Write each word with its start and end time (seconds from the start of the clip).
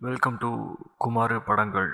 Welcome 0.00 0.36
to 0.40 0.50
Kumar 0.98 1.34
படங்கள் 1.46 1.90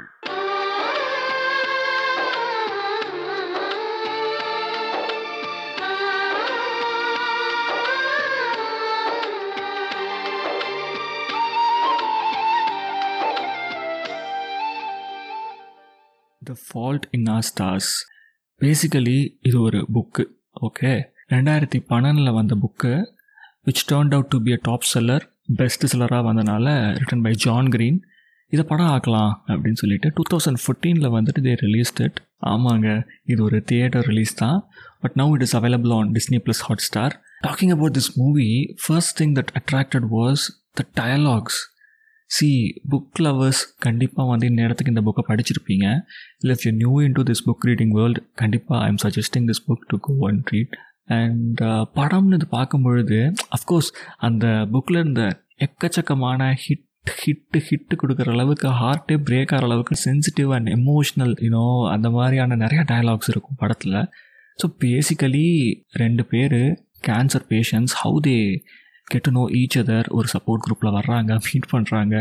the 16.43 16.55
fault 16.63 17.07
in 17.11 17.29
our 17.29 17.47
stars 17.49 17.93
basically 18.61 19.19
இது 19.43 19.59
ஒரு 19.61 19.81
புக்கு 19.93 20.25
ஓகே 20.63 20.93
ரெண்டாயிரத்தி 21.31 21.79
பன்னெண்டில் 21.89 22.33
வந்த 22.33 22.55
book 22.63 22.93
which 23.67 23.85
turned 23.89 24.15
out 24.15 24.31
to 24.31 24.41
be 24.41 24.53
a 24.53 24.61
top 24.63 24.89
seller 24.89 25.25
best 25.49 25.97
செல்லராக 25.97 26.27
வந்தனால 26.29 26.67
ரிட்டன் 26.99 27.23
பை 27.23 27.33
ஜான் 27.35 27.69
கிரீன் 27.69 28.01
இதை 28.49 28.65
படம் 28.69 28.87
ஆக்கலாம் 28.87 29.33
அப்படின்னு 29.47 29.73
சொல்லிட்டு 29.73 30.13
டூ 30.15 30.23
தௌசண்ட் 30.33 30.61
ஃபோர்டீனில் 30.63 31.15
வந்துட்டு 31.15 31.41
தே 31.47 31.55
ரிலீஸ்ட் 31.61 32.01
இட் 32.01 32.19
ஆமாங்க 32.43 33.07
இது 33.25 33.43
ஒரு 33.43 33.63
தியேட்டர் 33.63 34.07
ரிலீஸ் 34.07 34.35
தான். 34.35 34.69
But 35.01 35.13
now 35.15 35.33
it 35.35 35.43
is 35.43 35.57
available 35.57 35.93
on 35.93 36.13
Disney 36.13 36.39
plus 36.45 36.63
Hotstar 36.79 37.23
talking 37.47 37.71
about 37.71 37.97
this 37.97 38.13
movie 38.15 38.77
first 38.87 39.23
thing 39.23 39.35
that 39.35 39.53
attracted 39.61 40.07
was 40.11 40.45
the 40.73 40.85
dialogues 41.01 41.61
see 42.27 42.81
book 42.91 43.19
lovers 43.19 43.63
கண்டிப்பாக 43.79 44.29
வந்து 44.29 44.47
இந்த 44.47 44.63
இடத்துக்கு 44.63 44.93
இந்த 44.93 45.03
புக்கை 45.09 45.25
படிச்சிருப்பீங்க. 45.31 45.87
இல்லை 46.39 46.57
if 46.61 46.67
you 46.67 46.73
new 46.73 47.01
into 47.13 47.23
this 47.23 47.45
book 47.47 47.65
reading 47.65 47.91
world 47.91 48.27
கண்டிப்பாக 48.35 48.85
I 48.85 48.89
am 48.89 49.03
suggesting 49.03 49.47
this 49.51 49.65
book 49.69 49.87
to 49.87 49.99
go 50.01 50.29
and 50.29 50.47
read 50.47 50.77
and 51.09 51.61
uh, 51.63 51.83
படம்னு 51.95 52.37
இது 52.37 52.47
பார்க்கும் 52.49 52.83
பொழுது 52.83 53.19
அஃப்கோர்ஸ் 53.51 53.91
அந்த 54.19 54.47
புக்கில் 54.73 55.01
இருந்த 55.01 55.25
எக்கச்சக்கமான 55.59 56.51
ஹிட் 56.65 56.87
ஹிட்டு 57.17 57.59
ஹிட்டு 57.69 57.95
கொடுக்குற 57.97 58.29
அளவுக்கு 58.31 58.69
ஹார்ட்டே 58.81 59.17
பிரேக் 59.27 59.53
ஆகிற 59.53 59.67
அளவுக்கு 59.67 59.95
சென்சிட்டிவ் 60.05 60.51
அண்ட் 60.53 60.69
எமோஷ்னல் 60.69 61.35
யூனோ 61.41 61.65
அந்த 61.91 62.09
மாதிரியான 62.11 62.57
நிறைய 62.57 62.83
டயலாக்ஸ் 62.83 63.31
இருக்கும் 63.31 63.59
படத்தில். 63.59 63.99
ஸோ 64.59 64.67
பேசிக்கலி 64.85 65.47
ரெண்டு 65.95 66.25
பேர் 66.25 66.59
cancer 67.07 67.47
patients 67.49 67.97
how 68.03 68.21
they 68.21 68.39
get 69.07 69.23
to 69.23 69.31
know 69.31 69.45
each 69.53 69.79
other 69.79 70.09
ஒரு 70.09 70.29
சப்போர்ட் 70.33 70.65
குரூப்பில் 70.67 70.95
வர்றாங்க 70.95 71.39
மீட் 71.47 71.71
பண்ணுறாங்க 71.73 72.15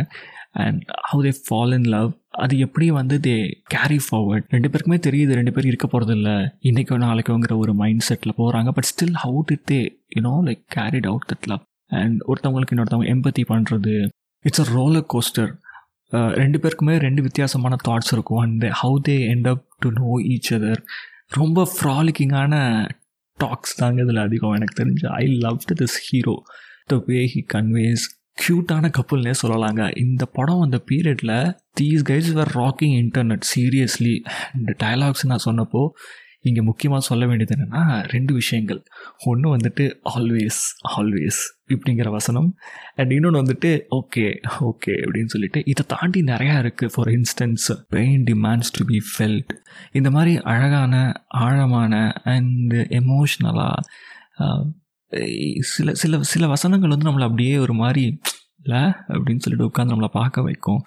and 0.52 0.82
how 1.12 1.24
they 1.24 1.34
fall 1.48 1.74
in 1.74 1.88
love 1.88 2.12
அது 2.32 2.58
எப்படி 2.58 2.90
வந்து 2.92 3.18
தே 3.18 3.36
கேரி 3.68 4.00
ஃபார்வர்ட் 4.08 4.46
ரெண்டு 4.50 4.70
பேருக்குமே 4.70 5.00
தெரியுது 5.00 5.34
ரெண்டு 5.34 5.52
பேரும் 5.52 5.68
இருக்க 5.68 5.88
போகிறது 5.88 6.14
இல்லை 6.14 6.36
இன்றைக்கோ 6.62 6.98
நாளைக்கோங்கிற 6.98 7.58
ஒரு 7.58 7.74
மைண்ட் 7.74 8.06
செட்டில் 8.10 8.38
போகிறாங்க 8.38 8.70
but 8.70 8.84
still 8.84 9.14
how 9.14 9.44
did 9.52 9.66
they 9.72 9.80
you know 10.16 10.34
like 10.44 10.64
carried 10.76 11.08
out 11.08 11.28
that 11.34 11.48
love 11.48 11.64
and 11.90 12.20
ஒருத்தவங்களுக்கு 12.28 12.76
இன்னொருத்தவங்க 12.76 13.10
எம்பத்தி 13.16 13.46
பண்ணுறது 13.50 13.96
இட்ஸ் 14.46 14.62
அ 14.62 14.74
ரோலர் 14.74 15.06
கோஸ்டர் 15.14 15.52
ரெண்டு 16.34 16.58
பேருக்குமே 16.58 16.98
ரெண்டு 16.98 17.22
வித்தியாசமான 17.22 17.76
தாட்ஸ் 17.88 18.14
இருக்கும் 18.14 18.40
and 18.40 18.66
how 18.82 18.98
they 19.08 19.16
end 19.34 19.48
up 19.48 19.64
to 19.80 19.90
know 19.92 20.10
each 20.26 20.52
other 20.54 20.82
ரொம்ப 21.30 21.68
ஃப்ராலிக்கிங்கான 21.76 22.56
டாக்ஸ் 23.40 23.76
தாங்க 23.76 24.02
இதில் 24.02 24.18
அதிகம் 24.18 24.54
எனக்கு 24.54 24.84
தெரிஞ்சு. 24.84 25.06
I 25.06 25.26
love 25.26 25.58
this 25.74 25.98
hero 26.10 26.44
the 26.90 26.96
way 27.08 27.20
he 27.34 27.42
conveys 27.54 28.06
க்யூட்டான 28.42 28.90
கப்புள்னே 28.98 29.34
சொல்லலாங்க. 29.42 29.82
இந்த 30.04 30.24
படம் 30.38 30.64
அந்த 30.66 30.78
பீரியடில் 30.90 31.36
these 31.80 32.04
guys 32.10 32.30
were 32.38 32.52
rocking 32.62 32.96
internet 33.04 33.46
seriously 33.54 34.16
இந்த 34.58 34.72
டயலாக்ஸ் 34.84 35.30
நான் 35.32 35.48
சொன்னப்போ 35.48 35.84
இங்கே 36.50 36.62
முக்கியமாக 36.70 37.04
சொல்ல 37.08 37.24
வேண்டியது 37.30 37.54
என்னென்னா 37.56 37.82
ரெண்டு 38.14 38.32
விஷயங்கள். 38.40 38.80
ஒன்று 39.32 39.48
வந்துட்டு 39.56 39.84
ஆல்வேஸ் 40.14 40.62
ஆல்வேஸ் 40.96 41.40
இப்படிங்கிற 41.74 42.10
வசனம். 42.18 42.50
அண்ட் 43.00 43.12
இன்னொன்று 43.18 43.42
வந்துட்டு 43.44 43.72
ஓகே 44.00 44.26
ஓகே 44.70 44.96
அப்படின்னு 45.06 45.34
சொல்லிட்டு 45.36 45.62
இதை 45.74 45.84
தாண்டி 45.94 46.22
நிறையா 46.34 46.56
இருக்குது 46.64 46.94
for 46.96 47.12
instance 47.18 47.68
pain 47.96 48.24
demands 48.32 48.74
to 48.78 48.84
be 48.92 49.00
felt 49.12 49.54
இந்த 50.00 50.12
மாதிரி 50.18 50.34
அழகான 50.54 50.96
ஆழமான 51.46 52.04
அண்டு 52.36 52.82
எமோஷ்னலாக 53.02 53.82
சில 55.60 55.94
சில 55.94 56.22
சில 56.22 56.48
வசனங்கள் 56.48 56.90
வந்து 56.90 57.10
நம்மளை 57.10 57.22
அப்படியே 57.22 57.58
ஒரு 57.58 57.74
மாதிரி 57.74 58.20
இல்லை 58.64 58.84
அப்படின்னு 59.08 59.40
சொல்லிட்டு 59.40 59.72
உட்காந்து 59.72 59.88
நம்மளை 59.88 60.06
பார்க்க 60.06 60.42
வைக்கும். 60.42 60.84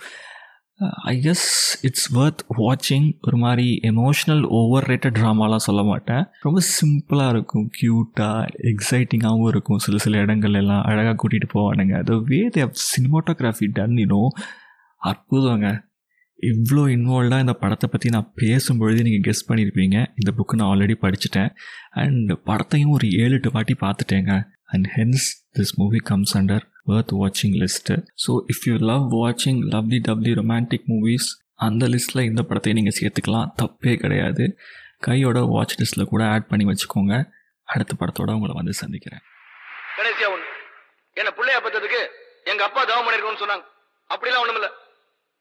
ஐ 1.04 1.20
கெஸ் 1.20 1.47
இட்ஸ் 1.82 2.16
ஒர்த் 2.16 2.42
வாட்சிங் 2.59 3.12
ஒரு 3.20 3.36
மாதிரி 3.36 3.81
எமோஷ்னல் 3.82 4.42
ஓவர் 4.42 4.84
ரேட்டட் 4.86 5.16
ட்ராமாலாம் 5.19 5.56
சொல்ல 5.56 5.82
மாட்டேன். 5.82 6.26
ரொம்ப 6.41 6.60
சிம்பிளாக 6.60 7.28
இருக்கும் 7.28 7.70
க்யூட்டாக 7.81 8.48
எக்ஸைட்டிங்காகவும் 8.62 9.48
இருக்கும். 9.48 9.78
சில 9.78 9.98
சில 9.98 10.19
இடங்கள் 10.19 10.54
எல்லாம் 10.54 10.82
அழகாக 10.82 11.16
கூட்டிகிட்டு 11.22 11.48
போவானுங்க. 11.54 12.03
த 12.03 12.22
வே 12.26 12.48
தே 12.48 12.72
சினிமாட்டோகிராஃபி 12.97 13.69
டன் 13.72 13.97
இன்னும் 13.97 14.31
அற்புதங்க. 15.03 15.85
இவ்வளோ 16.50 16.82
இன்வால்வ்டாக 16.94 17.44
இந்த 17.44 17.54
படத்தை 17.62 17.86
பற்றி 17.92 18.08
நான் 18.14 18.30
பேசும்பொழுது 18.40 19.00
நீங்கள் 19.06 19.24
கெஸ் 19.26 19.46
பண்ணியிருப்பீங்க 19.48 19.96
இந்த 20.20 20.30
புக்கு 20.38 20.58
நான் 20.60 20.70
ஆல்ரெடி 20.72 20.96
படிச்சுட்டேன். 21.04 21.50
அண்ட் 22.02 22.32
படத்தையும் 22.48 22.94
ஒரு 22.96 23.08
ஏழு 23.22 23.34
எட்டு 23.38 23.50
வாட்டி 23.56 23.74
பார்த்துட்டேங்க. 23.84 24.34
And 24.74 24.86
hence 24.96 25.26
this 25.58 25.74
movie 25.80 26.00
comes 26.10 26.34
under 26.38 26.64
worth 26.90 27.12
வாட்சிங் 27.20 27.56
list 27.62 27.96
so 28.24 28.32
if 28.54 28.64
you 28.68 28.74
love 28.90 29.04
வாட்சிங் 29.18 29.60
லவ்லி 29.74 30.00
டவ்லி 30.08 30.32
ரொமான்டிக் 30.40 30.86
மூவிஸ் 30.92 31.28
அந்த 31.66 31.84
லிஸ்ட்டில் 31.94 32.26
இந்த 32.30 32.42
படத்தை 32.48 32.72
நீங்கள் 32.78 32.96
சேர்த்துக்கலாம். 32.98 33.50
தப்பே 33.60 33.94
கிடையாது. 34.04 34.46
கையோட 35.06 35.38
வாட்ச் 35.54 35.76
லிஸ்ட்டில் 35.80 36.10
கூட 36.12 36.22
ஆட் 36.34 36.48
பண்ணி 36.50 36.64
வச்சுக்கோங்க. 36.70 37.14
அடுத்த 37.68 37.92
படத்தோட 38.00 38.30
உங்களை 38.38 38.54
வந்து 38.60 38.74
சந்திக்கிறேன். 38.82 39.22
கடைசியா 39.98 40.28
ஒண்ணு. 40.34 40.48
என்ன 41.20 41.30
பிள்ளையா 41.38 41.60
பார்த்ததுக்கு 41.64 42.00
எங்கள் 42.50 42.66
அப்பா 42.68 42.80
தவம் 42.90 43.06
பண்ணியிருக்கோன்னு 43.06 43.42
சொன்னாங்க. 43.44 43.64
அப்படிலாம் 44.10 44.42
ஒண்ணுமில்ல. 44.44 44.68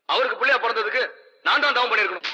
அவருக்கு 0.10 0.38
பிள்ளையா 0.38 0.60
பிறந்ததுக்கு 0.60 1.04
நான் 1.46 1.64
தான் 1.64 1.78
தவம் 1.78 1.92
பண்ணிருக்கணும் 1.92 2.30